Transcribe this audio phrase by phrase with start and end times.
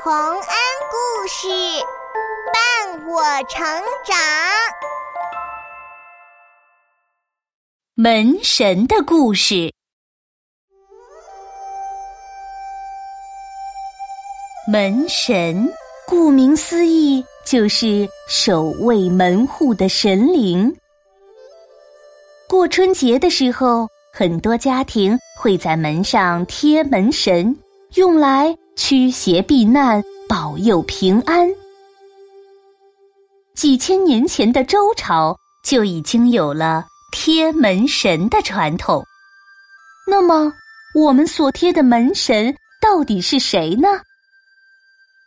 [0.00, 0.40] 洪恩
[0.92, 1.48] 故事
[2.52, 3.60] 伴我成
[4.04, 4.16] 长。
[7.94, 9.72] 门神的故事。
[14.68, 15.68] 门神，
[16.06, 20.72] 顾名思义，就是守卫门户的神灵。
[22.48, 27.52] 过春节的时候，很多家庭会在门上贴门神，
[27.94, 31.50] 用来驱邪避难、保佑平安。
[33.56, 39.04] 几千年前的周朝就已经有了贴门神的传统。
[40.06, 40.52] 那么，
[40.94, 43.88] 我们所贴的门神到底是谁呢？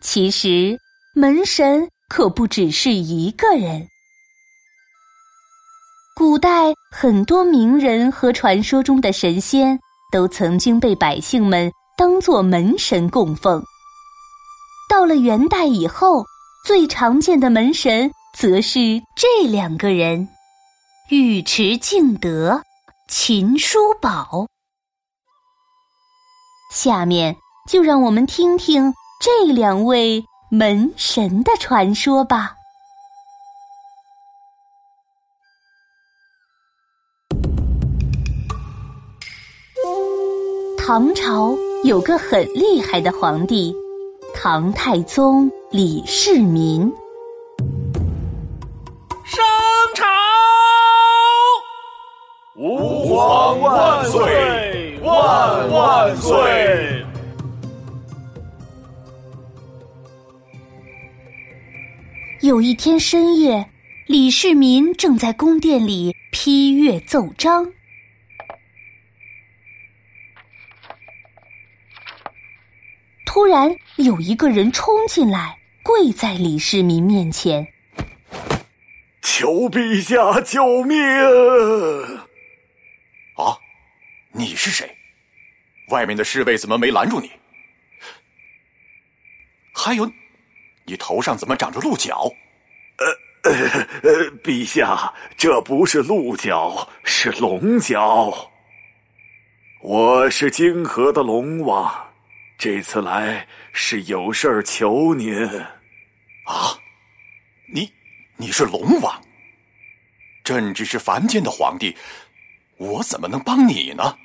[0.01, 0.79] 其实，
[1.13, 3.85] 门神可不只是一个人。
[6.15, 9.77] 古代很多名人和传说中的神仙
[10.09, 13.63] 都曾经被百姓们当做门神供奉。
[14.89, 16.25] 到了元代以后，
[16.65, 18.79] 最常见的门神则是
[19.15, 20.27] 这两个人：
[21.09, 22.61] 尉迟敬德、
[23.07, 24.47] 秦叔宝。
[26.73, 27.35] 下面
[27.69, 32.55] 就让我们听听这两位门神的传说吧。
[40.77, 43.75] 唐朝有个很厉害的皇帝，
[44.35, 46.81] 唐太宗李世民。
[49.25, 49.43] 生
[49.95, 50.05] 朝！
[52.55, 54.99] 吾皇万岁！
[55.01, 57.03] 万万岁！
[62.41, 63.67] 有一天深夜，
[64.05, 67.71] 李世民正在宫殿里批阅奏章。
[73.33, 77.65] 突然，有一个人冲进来，跪在李世民面前，
[79.21, 80.99] 求陛下救命！
[83.37, 83.55] 啊，
[84.33, 84.93] 你是谁？
[85.91, 87.31] 外面的侍卫怎么没拦住你？
[89.73, 90.11] 还有，
[90.83, 92.29] 你头上怎么长着鹿角？
[92.97, 98.51] 呃呃呃，陛下，这不是鹿角，是龙角。
[99.81, 102.10] 我是泾河的龙王。
[102.61, 105.35] 这次来是有事儿求您，
[106.45, 106.77] 啊，
[107.73, 107.91] 你
[108.37, 109.19] 你是龙王，
[110.43, 111.97] 朕只是凡间的皇帝，
[112.77, 114.15] 我怎么能帮你呢？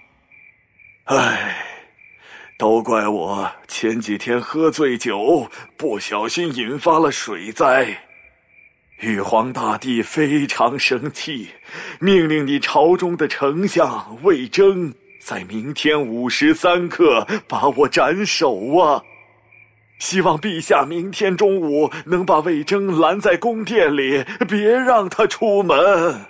[1.04, 1.64] 唉，
[2.58, 8.03] 都怪我前几天喝醉酒，不小心引发了水灾，
[9.00, 11.48] 玉皇大帝非常生气，
[12.00, 14.94] 命令你朝中的丞相魏征。
[15.26, 19.03] 在明天午时三刻把我斩首啊！
[19.98, 26.25] 希望陛下明天中午能把魏征拦在宫殿里，别让他出门。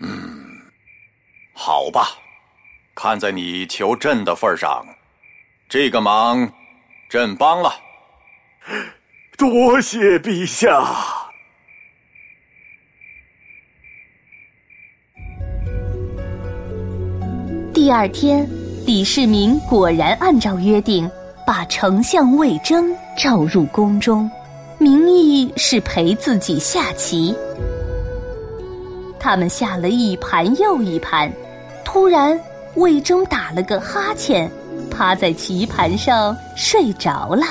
[0.00, 0.08] 嗯，
[1.52, 2.16] 好吧，
[2.94, 4.82] 看在你求朕的份上，
[5.68, 6.50] 这个忙，
[7.10, 7.74] 朕帮了。
[9.36, 11.15] 多谢陛下。
[17.76, 18.48] 第二天，
[18.86, 21.08] 李世民果然按照约定，
[21.46, 24.30] 把丞相魏征召入宫中，
[24.78, 27.36] 名义是陪自己下棋。
[29.20, 31.30] 他们下了一盘又一盘，
[31.84, 32.40] 突然
[32.76, 34.50] 魏征打了个哈欠，
[34.90, 37.44] 趴在棋盘上睡着了。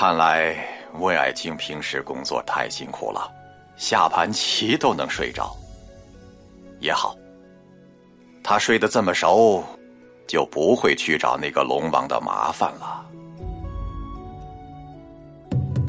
[0.00, 0.54] 看来
[1.00, 3.28] 魏爱卿平时工作太辛苦了，
[3.76, 5.52] 下盘棋都能睡着。
[6.78, 7.16] 也好，
[8.44, 9.60] 他睡得这么熟，
[10.28, 13.04] 就不会去找那个龙王的麻烦了。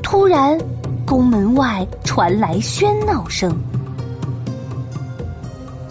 [0.01, 0.57] 突然，
[1.05, 3.51] 宫门外传来喧闹声。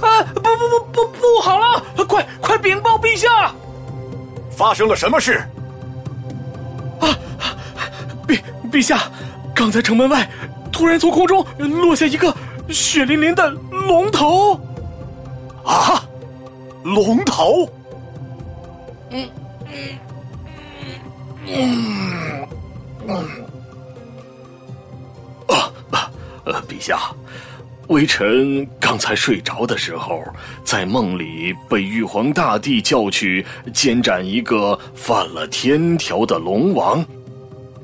[0.01, 0.25] 啊！
[0.35, 1.85] 不不不不不好了！
[2.09, 3.55] 快快禀报陛下！
[4.51, 5.41] 发生了什么事？
[8.71, 9.11] 陛下，
[9.55, 10.29] 刚才城门外
[10.71, 12.35] 突然从空中落下一个
[12.69, 14.55] 血淋淋的龙头。
[15.65, 16.03] 啊，
[16.83, 17.69] 龙头！
[19.11, 19.29] 嗯
[19.77, 19.99] 嗯
[23.07, 23.17] 嗯
[25.49, 26.11] 啊啊！
[26.45, 26.99] 呃，陛下，
[27.89, 30.23] 微臣刚才睡着的时候，
[30.65, 33.45] 在梦里被玉皇大帝叫去
[33.75, 37.05] 监斩一个犯了天条的龙王。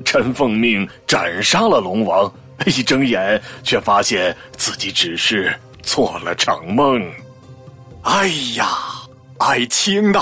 [0.05, 2.31] 臣奉命斩杀了龙王，
[2.65, 7.03] 一睁眼却发现自己只是做了场梦。
[8.03, 8.67] 哎呀，
[9.39, 10.21] 爱卿呐，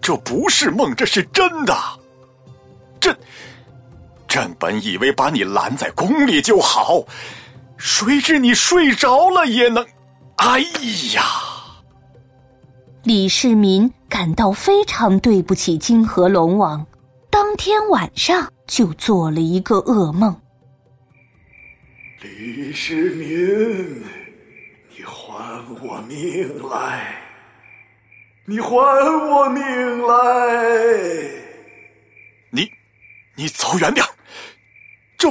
[0.00, 1.76] 这不是梦，这是真的。
[2.98, 3.16] 朕，
[4.26, 7.04] 朕本以为把你拦在宫里就好，
[7.76, 9.86] 谁知你睡着了也能……
[10.36, 10.60] 哎
[11.14, 11.22] 呀！
[13.04, 16.84] 李世民感到非常对不起泾河龙王，
[17.38, 20.40] 当天晚上就做了一个噩梦。
[22.22, 24.02] 李世民，
[24.88, 27.14] 你还我命来！
[28.46, 29.62] 你还我命
[30.06, 30.14] 来！
[32.48, 32.70] 你，
[33.34, 34.02] 你走远点
[35.18, 35.28] 这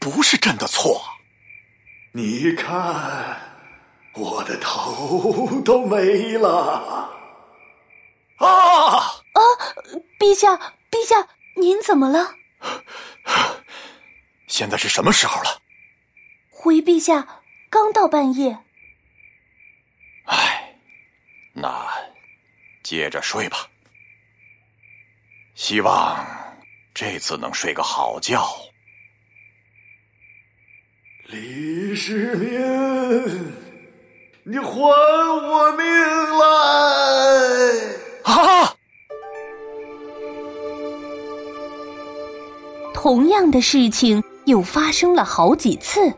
[0.00, 1.00] 不是朕的错。
[2.10, 3.40] 你看，
[4.16, 7.08] 我的头都没了。
[8.38, 9.22] 啊啊！
[10.18, 10.56] 陛下，
[10.90, 12.34] 陛下，您怎么了？
[14.46, 15.62] 现在是什么时候了？
[16.50, 18.58] 回陛下，刚到半夜。
[20.24, 20.74] 唉，
[21.52, 21.86] 那
[22.82, 23.68] 接着睡吧。
[25.54, 26.26] 希望
[26.92, 28.46] 这次能睡个好觉。
[31.24, 33.52] 李世民，
[34.44, 36.35] 你还我命
[43.06, 46.12] 同样的事情又发生了好几次。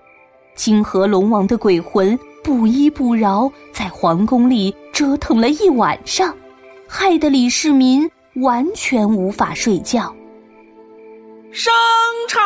[0.57, 6.35] 泾河龙王的鬼魂不依不饶，在皇宫里折腾了一晚上，
[6.89, 10.15] 害得李世民完全无法睡觉。
[11.53, 11.71] 上
[12.27, 12.41] 朝！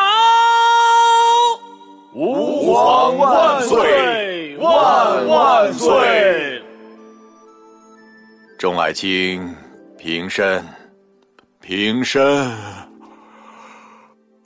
[2.16, 4.56] 吾皇万岁！
[4.58, 6.60] 万万岁！
[8.58, 9.48] 众爱卿，
[9.96, 10.64] 平身，
[11.60, 12.52] 平身。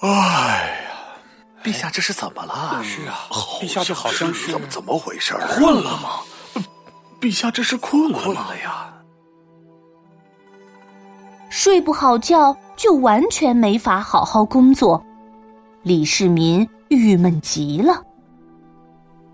[0.01, 0.87] 哎呀。
[1.65, 2.81] 陛下，这是怎么了？
[2.85, 3.27] 是啊，
[3.61, 5.35] 陛下这好像是怎么怎么回事？
[5.55, 6.63] 困了吗？
[7.21, 8.93] 陛下这是困了困了呀！
[11.51, 15.03] 睡不好觉，就完全没法好好工作。
[15.83, 18.01] 李世民郁闷极了，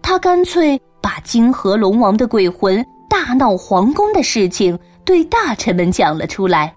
[0.01, 6.75] 他干脆把金河龙王的鬼魂大闹皇宫的事情对大臣们讲了出来，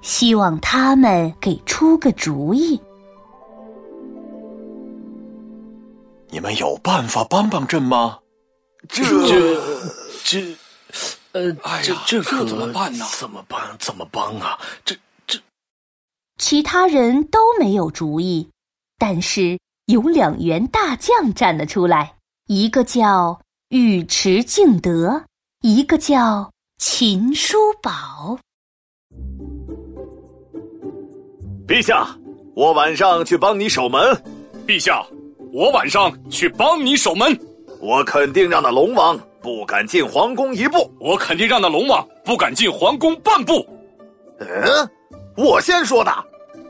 [0.00, 2.80] 希望他们给出个主意。
[6.32, 8.18] 你们有办法帮帮朕吗？
[8.88, 9.04] 这
[10.24, 10.56] 这
[11.32, 13.04] 呃，哎呀这可怎么办呢？
[13.18, 13.60] 怎么办？
[13.78, 14.58] 怎么帮啊？
[14.82, 14.96] 这
[15.26, 15.38] 这，
[16.38, 18.48] 其他人都没有主意，
[18.96, 22.14] 但是有两员大将站了出来，
[22.46, 23.38] 一个叫
[23.68, 25.24] 尉迟敬德，
[25.60, 28.38] 一个叫秦叔宝。
[31.68, 32.18] 陛下，
[32.54, 34.00] 我晚上去帮你守门。
[34.66, 35.04] 陛下。
[35.52, 37.38] 我晚上去帮你守门，
[37.78, 43.68] 我肯定让那龙王不敢进皇宫一步，我肯定让那龙王不敢进皇宫半步。
[44.38, 44.88] 嗯，
[45.36, 46.10] 我先说的，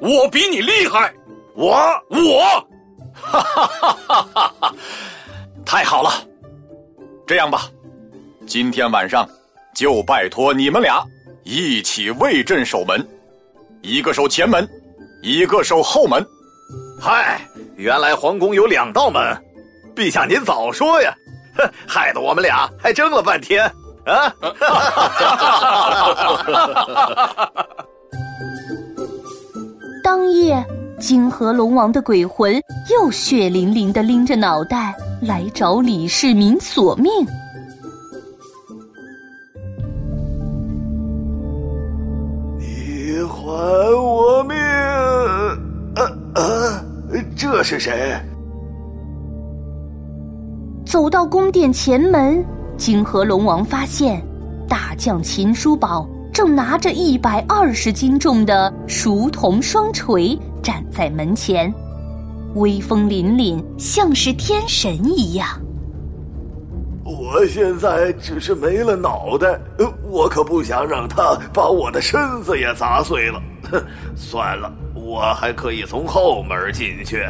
[0.00, 1.14] 我比你厉害，
[1.54, 1.78] 我？
[2.10, 2.42] 我，
[3.14, 4.74] 哈哈哈哈哈哈！
[5.64, 6.10] 太好了，
[7.24, 7.70] 这样吧，
[8.48, 9.28] 今天晚上
[9.76, 11.00] 就拜托你们俩
[11.44, 13.06] 一起为朕守门，
[13.80, 14.68] 一个守前门，
[15.22, 16.20] 一个守后门。
[17.04, 17.40] 嗨，
[17.74, 19.20] 原来皇宫有两道门，
[19.92, 21.12] 陛下您早说呀！
[21.56, 23.64] 哼， 害得我们俩还争了半天
[24.06, 24.32] 啊！
[30.04, 30.64] 当夜，
[31.00, 32.54] 泾河龙王的鬼魂
[32.88, 37.10] 又血淋淋的拎着脑袋来找李世民索命。
[47.62, 48.12] 这是谁？
[50.84, 52.44] 走到宫殿前门，
[52.76, 54.20] 泾河龙王发现
[54.68, 61.72] 大将秦叔宝正拿着一百二十斤重的熟铜双锤站在门前，
[62.56, 65.46] 威风凛凛，像是天神一样。
[67.04, 69.56] 我现在只是没了脑袋，
[70.10, 73.40] 我可不想让他把我的身子也砸碎了。
[73.70, 73.80] 哼，
[74.16, 74.68] 算了。
[74.94, 77.26] 我还可以从后门进去，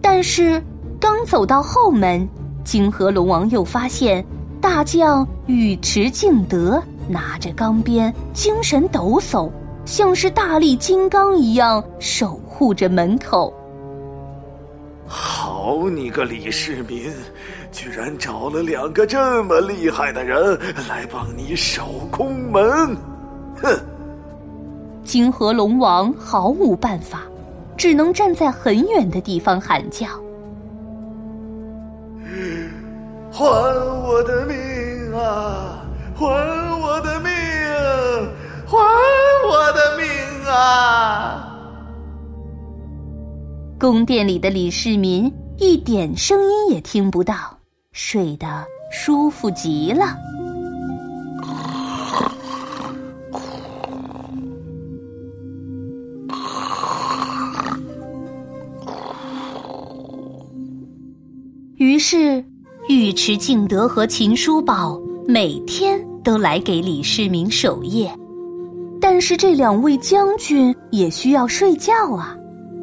[0.00, 0.62] 但是
[0.98, 2.28] 刚走到后门，
[2.64, 4.24] 泾河龙王又发现
[4.60, 9.50] 大将尉迟敬德拿着钢鞭，精神抖擞，
[9.84, 13.52] 像是大力金刚一样守护着门口。
[15.06, 17.10] 好你个李世民，
[17.72, 20.58] 居然找了两个这么厉害的人
[20.88, 22.96] 来帮你守空门，
[23.60, 23.78] 哼！
[25.10, 27.22] 泾河龙王毫无办法，
[27.76, 30.06] 只能站在很远的地方喊叫
[33.32, 34.54] ：“还我的命
[35.12, 35.82] 啊！
[36.14, 36.24] 还
[36.80, 38.30] 我的命、啊！
[38.68, 38.78] 还
[39.48, 40.06] 我的命
[40.46, 41.58] 啊！”
[43.80, 47.34] 宫殿里的李世民一点声音也听不到，
[47.90, 50.16] 睡得舒服极了。
[62.12, 62.44] 是，
[62.88, 68.12] 尉迟敬德和秦叔宝每天都来给李世民守夜，
[69.00, 72.36] 但是这两位将军也需要睡觉啊，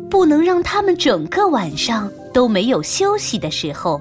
[0.09, 3.99] 不能让他们整个晚上都没有休息的时候。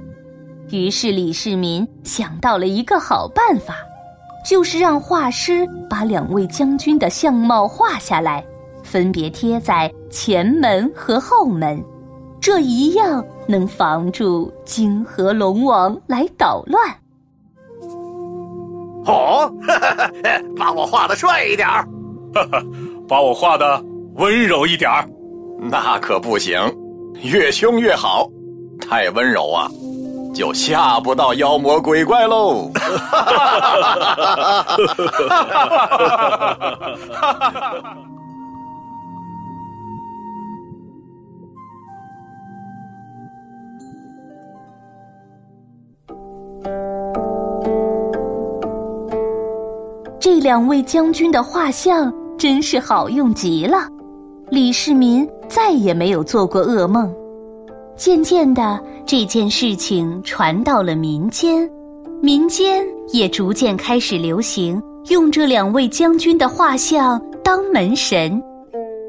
[0.71, 3.78] 于是李世民想到了一个好办法，
[4.49, 8.45] 就是让画师把两位将军的相貌画下来，
[8.85, 11.83] 分别贴在前门和后门。
[12.40, 16.95] 这一样能防住泾河龙王来捣乱。
[19.07, 19.50] 哦，
[20.57, 21.87] 把我画的帅一点儿，
[23.09, 23.83] 把我画的
[24.14, 25.05] 温柔一点儿。
[25.59, 26.59] 那可不行，
[27.23, 28.28] 越凶越好。
[28.81, 29.71] 太温柔啊，
[30.35, 32.71] 就吓不到妖魔鬼怪喽。
[32.75, 32.81] 这
[50.47, 53.88] 两位将军的画像真是好用极了，
[54.49, 57.12] 李世民再也没有做过噩梦。
[57.97, 61.69] 渐渐的，这件事情传到了民间，
[62.23, 68.41] 民间也逐渐开始流行用这两位将军的画像当门神，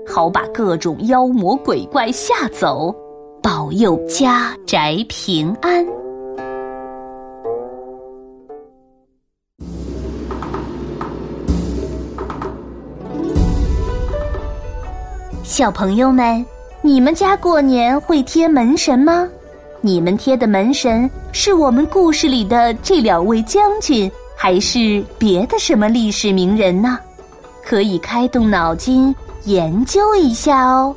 [0.08, 2.92] 好把各种妖魔鬼怪吓走，
[3.44, 5.86] 保佑家宅平安。
[15.48, 16.46] 小朋友们，
[16.82, 19.26] 你们家过年会贴门神吗？
[19.80, 27.00] 你们贴的门神是我们故事里的这两位将军，还是别的什么历史名人呢？
[27.64, 30.94] 可以开动脑筋研究一下哦。